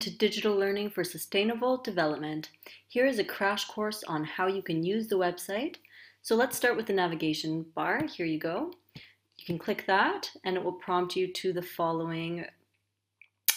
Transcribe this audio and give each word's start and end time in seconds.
to 0.00 0.10
Digital 0.10 0.56
Learning 0.56 0.88
for 0.88 1.04
Sustainable 1.04 1.76
Development. 1.76 2.48
Here 2.88 3.04
is 3.04 3.18
a 3.18 3.24
crash 3.24 3.66
course 3.66 4.02
on 4.04 4.24
how 4.24 4.46
you 4.46 4.62
can 4.62 4.82
use 4.82 5.08
the 5.08 5.18
website. 5.18 5.76
So 6.22 6.34
let's 6.34 6.56
start 6.56 6.74
with 6.74 6.86
the 6.86 6.94
navigation 6.94 7.66
bar. 7.74 8.06
Here 8.06 8.24
you 8.24 8.38
go. 8.38 8.72
You 8.94 9.44
can 9.44 9.58
click 9.58 9.84
that 9.86 10.30
and 10.44 10.56
it 10.56 10.64
will 10.64 10.72
prompt 10.72 11.16
you 11.16 11.30
to 11.34 11.52
the 11.52 11.60
following 11.60 12.46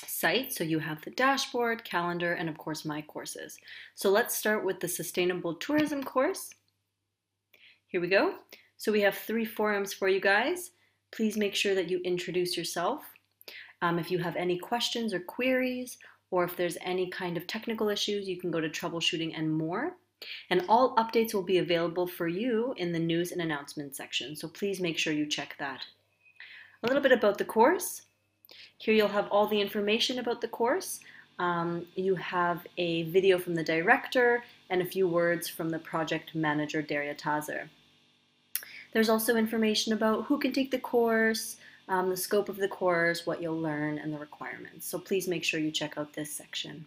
site. 0.05 0.51
So 0.51 0.65
you 0.65 0.79
have 0.79 1.01
the 1.03 1.11
dashboard, 1.11 1.85
calendar, 1.85 2.33
and 2.33 2.49
of 2.49 2.57
course 2.57 2.83
my 2.83 3.01
courses. 3.01 3.57
So 3.95 4.09
let's 4.09 4.37
start 4.37 4.65
with 4.65 4.81
the 4.81 4.87
Sustainable 4.89 5.55
Tourism 5.55 6.03
course. 6.03 6.49
Here 7.87 8.01
we 8.01 8.09
go. 8.09 8.35
So 8.75 8.91
we 8.91 8.99
have 9.01 9.15
three 9.15 9.45
forums 9.45 9.93
for 9.93 10.09
you 10.09 10.19
guys. 10.19 10.71
Please 11.13 11.37
make 11.37 11.55
sure 11.55 11.73
that 11.73 11.89
you 11.89 11.99
introduce 11.99 12.57
yourself. 12.57 13.05
Um, 13.81 13.99
if 13.99 14.09
you 14.09 14.17
have 14.19 14.37
any 14.37 14.57
questions 14.57 15.13
or 15.13 15.19
queries, 15.19 15.97
or 16.33 16.43
if 16.43 16.57
there's 16.57 16.79
any 16.81 17.05
kind 17.05 17.37
of 17.37 17.45
technical 17.45 17.89
issues, 17.89 18.27
you 18.27 18.39
can 18.39 18.49
go 18.49 18.59
to 18.59 18.67
troubleshooting 18.67 19.37
and 19.37 19.53
more. 19.53 19.97
And 20.49 20.65
all 20.67 20.95
updates 20.95 21.31
will 21.31 21.43
be 21.43 21.59
available 21.59 22.07
for 22.07 22.27
you 22.27 22.73
in 22.77 22.91
the 22.91 22.97
news 22.97 23.31
and 23.31 23.39
announcements 23.39 23.97
section, 23.97 24.35
so 24.35 24.47
please 24.47 24.81
make 24.81 24.97
sure 24.97 25.13
you 25.13 25.27
check 25.27 25.55
that. 25.59 25.85
A 26.81 26.87
little 26.87 27.03
bit 27.03 27.11
about 27.11 27.37
the 27.37 27.45
course. 27.45 28.01
Here 28.79 28.95
you'll 28.95 29.09
have 29.09 29.27
all 29.29 29.45
the 29.45 29.61
information 29.61 30.17
about 30.17 30.41
the 30.41 30.47
course. 30.47 31.01
Um, 31.37 31.85
you 31.93 32.15
have 32.15 32.65
a 32.79 33.03
video 33.03 33.37
from 33.37 33.53
the 33.53 33.63
director 33.63 34.43
and 34.71 34.81
a 34.81 34.85
few 34.85 35.07
words 35.07 35.47
from 35.47 35.69
the 35.69 35.77
project 35.77 36.33
manager, 36.33 36.81
Daria 36.81 37.13
Tazer. 37.13 37.69
There's 38.91 39.09
also 39.09 39.35
information 39.35 39.93
about 39.93 40.25
who 40.25 40.39
can 40.39 40.51
take 40.51 40.71
the 40.71 40.79
course, 40.79 41.57
um, 41.87 42.09
the 42.09 42.17
scope 42.17 42.49
of 42.49 42.57
the 42.57 42.67
course, 42.67 43.25
what 43.25 43.41
you'll 43.41 43.59
learn, 43.59 43.97
and 43.97 44.13
the 44.13 44.17
requirements. 44.17 44.87
So 44.87 44.99
please 44.99 45.27
make 45.27 45.43
sure 45.43 45.59
you 45.59 45.71
check 45.71 45.97
out 45.97 46.13
this 46.13 46.31
section. 46.31 46.85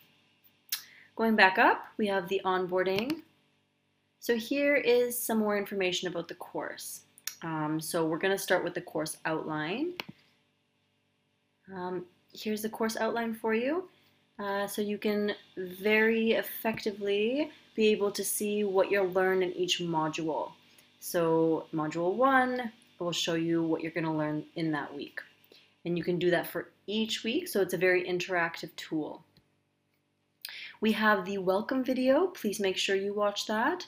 Going 1.17 1.37
back 1.37 1.59
up, 1.59 1.87
we 1.97 2.07
have 2.09 2.29
the 2.29 2.41
onboarding. 2.45 3.23
So 4.21 4.37
here 4.37 4.77
is 4.77 5.19
some 5.19 5.39
more 5.39 5.57
information 5.57 6.09
about 6.09 6.29
the 6.29 6.35
course. 6.35 7.03
Um, 7.43 7.81
so 7.81 8.07
we're 8.07 8.19
going 8.19 8.37
to 8.37 8.43
start 8.43 8.65
with 8.65 8.75
the 8.75 8.81
course 8.81 9.19
outline. 9.25 9.93
Um, 11.75 12.07
here's 12.33 12.63
the 12.63 12.69
course 12.69 12.97
outline 12.97 13.35
for 13.35 13.55
you. 13.55 13.89
Uh, 14.39 14.67
so 14.67 14.83
you 14.83 14.99
can 14.99 15.33
very 15.57 16.33
effectively 16.33 17.51
be 17.75 17.89
able 17.89 18.11
to 18.11 18.25
see 18.25 18.65
what 18.65 18.91
you'll 18.91 19.13
learn 19.13 19.43
in 19.43 19.53
each 19.53 19.79
module. 19.79 20.53
So 21.01 21.67
module 21.73 22.15
one, 22.15 22.73
will 22.99 23.13
show 23.13 23.35
you 23.35 23.63
what 23.63 23.83
you're 23.83 23.93
going 23.93 24.05
to 24.05 24.11
learn 24.11 24.45
in 24.55 24.73
that 24.73 24.95
week. 24.95 25.21
And 25.85 25.97
you 25.97 26.05
can 26.05 26.19
do 26.19 26.31
that 26.31 26.47
for 26.47 26.71
each 26.87 27.23
week, 27.25 27.49
so 27.49 27.61
it's 27.61 27.75
a 27.75 27.79
very 27.79 28.05
interactive 28.05 28.75
tool. 28.77 29.25
We 30.81 30.93
have 30.93 31.25
the 31.25 31.39
welcome 31.39 31.85
video. 31.85 32.27
Please 32.29 32.61
make 32.61 32.77
sure 32.77 32.97
you 32.97 33.15
watch 33.15 33.47
that. 33.47 33.87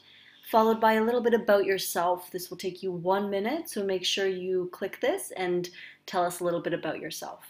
Followed 0.50 0.80
by 0.80 0.94
a 0.94 1.04
little 1.04 1.20
bit 1.20 1.34
about 1.34 1.66
yourself. 1.66 2.30
This 2.30 2.48
will 2.48 2.56
take 2.56 2.82
you 2.82 2.90
one 2.90 3.28
minute, 3.28 3.68
so 3.68 3.84
make 3.84 4.04
sure 4.04 4.26
you 4.26 4.70
click 4.72 5.00
this 5.00 5.30
and 5.36 5.68
tell 6.06 6.24
us 6.24 6.40
a 6.40 6.44
little 6.44 6.62
bit 6.62 6.72
about 6.72 7.00
yourself. 7.00 7.44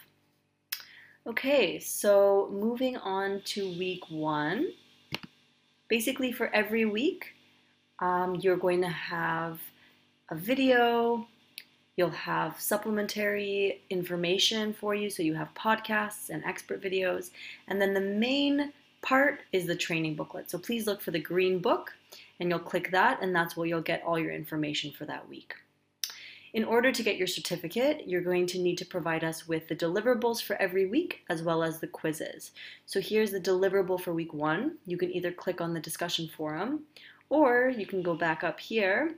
Okay, 1.25 1.79
so 1.79 2.49
moving 2.51 2.97
on 2.97 3.41
to 3.45 3.69
week 3.77 4.03
one. 4.09 4.73
Basically, 5.87 6.31
for 6.31 6.53
every 6.53 6.85
week, 6.85 7.35
um, 7.99 8.35
you're 8.35 8.57
going 8.57 8.81
to 8.81 8.89
have 8.89 9.59
a 10.29 10.35
video, 10.35 11.27
You'll 11.99 12.11
have 12.11 12.61
supplementary 12.61 13.81
information 13.89 14.71
for 14.71 14.95
you, 14.95 15.09
so 15.09 15.21
you 15.21 15.33
have 15.33 15.53
podcasts 15.53 16.29
and 16.29 16.41
expert 16.45 16.81
videos. 16.81 17.31
And 17.67 17.81
then 17.81 17.93
the 17.93 17.99
main 17.99 18.71
part 19.01 19.41
is 19.51 19.65
the 19.65 19.75
training 19.75 20.15
booklet. 20.15 20.49
So 20.49 20.57
please 20.57 20.87
look 20.87 21.01
for 21.01 21.11
the 21.11 21.19
green 21.19 21.59
book 21.59 21.93
and 22.39 22.49
you'll 22.49 22.59
click 22.59 22.91
that, 22.91 23.21
and 23.21 23.35
that's 23.35 23.57
where 23.57 23.67
you'll 23.67 23.81
get 23.81 24.01
all 24.05 24.17
your 24.17 24.31
information 24.31 24.93
for 24.93 25.03
that 25.07 25.27
week. 25.27 25.55
In 26.53 26.63
order 26.63 26.89
to 26.89 27.03
get 27.03 27.17
your 27.17 27.27
certificate, 27.27 28.07
you're 28.07 28.21
going 28.21 28.47
to 28.47 28.59
need 28.59 28.77
to 28.77 28.85
provide 28.85 29.25
us 29.25 29.45
with 29.45 29.67
the 29.67 29.75
deliverables 29.75 30.41
for 30.41 30.55
every 30.55 30.85
week 30.85 31.25
as 31.27 31.43
well 31.43 31.61
as 31.61 31.81
the 31.81 31.87
quizzes. 31.87 32.53
So 32.85 33.01
here's 33.01 33.31
the 33.31 33.41
deliverable 33.41 33.99
for 33.99 34.13
week 34.13 34.33
one. 34.33 34.77
You 34.85 34.95
can 34.95 35.11
either 35.11 35.33
click 35.33 35.59
on 35.59 35.73
the 35.73 35.81
discussion 35.81 36.29
forum 36.29 36.83
or 37.27 37.67
you 37.67 37.85
can 37.85 38.01
go 38.01 38.15
back 38.15 38.41
up 38.45 38.57
here, 38.57 39.15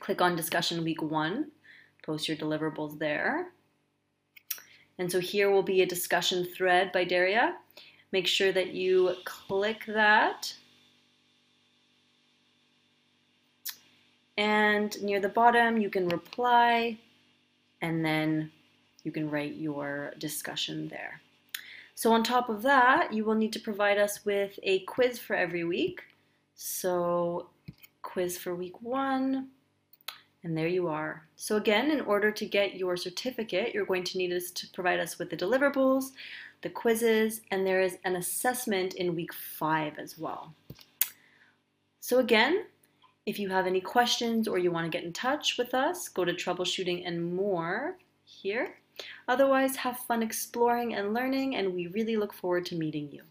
click 0.00 0.20
on 0.20 0.34
discussion 0.34 0.82
week 0.82 1.00
one, 1.00 1.52
post 2.04 2.28
your 2.28 2.36
deliverables 2.36 2.98
there. 2.98 3.48
And 4.98 5.10
so 5.10 5.18
here 5.18 5.50
will 5.50 5.62
be 5.62 5.82
a 5.82 5.86
discussion 5.86 6.44
thread 6.44 6.92
by 6.92 7.04
Daria. 7.04 7.56
Make 8.12 8.26
sure 8.26 8.52
that 8.52 8.74
you 8.74 9.14
click 9.24 9.84
that. 9.88 10.54
And 14.36 15.00
near 15.02 15.20
the 15.20 15.28
bottom, 15.28 15.78
you 15.78 15.90
can 15.90 16.08
reply, 16.08 16.98
and 17.80 18.04
then 18.04 18.50
you 19.04 19.12
can 19.12 19.30
write 19.30 19.54
your 19.54 20.12
discussion 20.18 20.88
there. 20.88 21.20
So 21.94 22.12
on 22.12 22.24
top 22.24 22.48
of 22.48 22.62
that, 22.62 23.12
you 23.12 23.24
will 23.24 23.36
need 23.36 23.52
to 23.52 23.60
provide 23.60 23.98
us 23.98 24.24
with 24.24 24.58
a 24.62 24.80
quiz 24.80 25.18
for 25.18 25.36
every 25.36 25.62
week. 25.64 26.02
So 26.56 27.48
quiz 28.02 28.36
for 28.36 28.54
week 28.54 28.80
one, 28.82 29.48
and 30.44 30.56
there 30.56 30.68
you 30.68 30.88
are. 30.88 31.26
So 31.36 31.56
again, 31.56 31.90
in 31.90 32.02
order 32.02 32.30
to 32.30 32.46
get 32.46 32.76
your 32.76 32.96
certificate, 32.96 33.74
you're 33.74 33.86
going 33.86 34.04
to 34.04 34.18
need 34.18 34.32
us 34.32 34.50
to 34.52 34.68
provide 34.68 35.00
us 35.00 35.18
with 35.18 35.30
the 35.30 35.36
deliverables, 35.36 36.10
the 36.62 36.68
quizzes, 36.68 37.40
and 37.50 37.66
there 37.66 37.80
is 37.80 37.98
an 38.04 38.16
assessment 38.16 38.94
in 38.94 39.16
week 39.16 39.32
five 39.32 39.98
as 39.98 40.18
well. 40.18 40.54
So 42.00 42.18
again, 42.18 42.66
if 43.26 43.38
you 43.38 43.48
have 43.48 43.66
any 43.66 43.80
questions 43.80 44.46
or 44.46 44.58
you 44.58 44.70
want 44.70 44.84
to 44.84 44.96
get 44.96 45.04
in 45.04 45.12
touch 45.12 45.56
with 45.56 45.72
us, 45.72 46.08
go 46.08 46.24
to 46.24 46.34
troubleshooting 46.34 47.06
and 47.06 47.34
more 47.34 47.96
here. 48.24 48.76
Otherwise, 49.26 49.76
have 49.76 49.98
fun 50.00 50.22
exploring 50.22 50.94
and 50.94 51.14
learning, 51.14 51.56
and 51.56 51.74
we 51.74 51.86
really 51.88 52.16
look 52.16 52.34
forward 52.34 52.66
to 52.66 52.76
meeting 52.76 53.10
you. 53.10 53.22